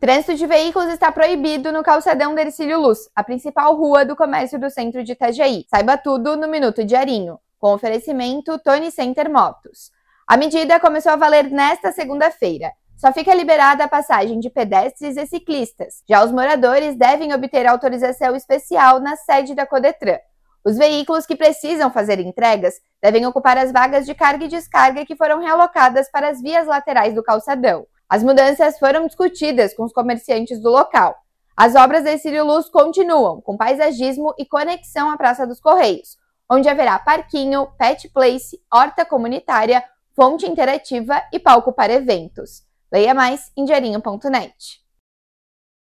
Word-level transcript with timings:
Trânsito 0.00 0.36
de 0.36 0.46
veículos 0.46 0.90
está 0.90 1.10
proibido 1.10 1.72
no 1.72 1.82
calçadão 1.82 2.32
da 2.32 2.42
Ercílio 2.42 2.80
Luz, 2.80 3.10
a 3.16 3.24
principal 3.24 3.74
rua 3.74 4.04
do 4.04 4.14
comércio 4.14 4.56
do 4.56 4.70
centro 4.70 5.02
de 5.02 5.10
Itajaí. 5.10 5.64
Saiba 5.68 5.98
tudo 5.98 6.36
no 6.36 6.46
Minuto 6.46 6.84
Diarinho, 6.84 7.40
com 7.58 7.74
oferecimento 7.74 8.60
Tony 8.60 8.92
Center 8.92 9.28
Motos. 9.28 9.90
A 10.24 10.36
medida 10.36 10.78
começou 10.78 11.10
a 11.10 11.16
valer 11.16 11.50
nesta 11.50 11.90
segunda-feira. 11.90 12.70
Só 12.96 13.12
fica 13.12 13.34
liberada 13.34 13.82
a 13.82 13.88
passagem 13.88 14.38
de 14.38 14.48
pedestres 14.48 15.16
e 15.16 15.26
ciclistas. 15.26 16.04
Já 16.08 16.24
os 16.24 16.30
moradores 16.30 16.94
devem 16.94 17.34
obter 17.34 17.66
autorização 17.66 18.36
especial 18.36 19.00
na 19.00 19.16
sede 19.16 19.52
da 19.52 19.66
Codetran. 19.66 20.18
Os 20.64 20.78
veículos 20.78 21.26
que 21.26 21.34
precisam 21.34 21.90
fazer 21.90 22.20
entregas 22.20 22.74
devem 23.02 23.26
ocupar 23.26 23.58
as 23.58 23.72
vagas 23.72 24.06
de 24.06 24.14
carga 24.14 24.44
e 24.44 24.48
descarga 24.48 25.04
que 25.04 25.16
foram 25.16 25.40
realocadas 25.40 26.08
para 26.08 26.28
as 26.28 26.40
vias 26.40 26.68
laterais 26.68 27.16
do 27.16 27.22
calçadão. 27.22 27.84
As 28.08 28.24
mudanças 28.24 28.78
foram 28.78 29.06
discutidas 29.06 29.74
com 29.74 29.84
os 29.84 29.92
comerciantes 29.92 30.60
do 30.60 30.70
local. 30.70 31.14
As 31.54 31.74
obras 31.74 32.04
da 32.04 32.16
Círio 32.16 32.44
Luz 32.44 32.70
continuam, 32.70 33.40
com 33.42 33.56
paisagismo 33.56 34.32
e 34.38 34.46
conexão 34.46 35.10
à 35.10 35.16
Praça 35.16 35.46
dos 35.46 35.60
Correios, 35.60 36.16
onde 36.50 36.68
haverá 36.68 36.98
parquinho, 36.98 37.66
pet 37.76 38.08
place, 38.08 38.58
horta 38.72 39.04
comunitária, 39.04 39.84
fonte 40.16 40.46
interativa 40.46 41.22
e 41.32 41.38
palco 41.38 41.72
para 41.72 41.92
eventos. 41.92 42.62
Leia 42.90 43.12
mais 43.12 43.52
em 43.54 43.64
diarinho.net. 43.64 44.87